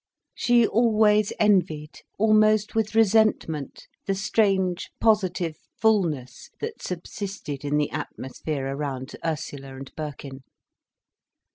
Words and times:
She 0.33 0.65
always 0.65 1.31
envied, 1.39 1.99
almost 2.17 2.73
with 2.73 2.95
resentment, 2.95 3.85
the 4.07 4.15
strange 4.15 4.89
positive 4.99 5.57
fullness 5.79 6.49
that 6.59 6.81
subsisted 6.81 7.63
in 7.63 7.77
the 7.77 7.91
atmosphere 7.91 8.65
around 8.65 9.15
Ursula 9.23 9.75
and 9.75 9.91
Birkin. 9.95 10.41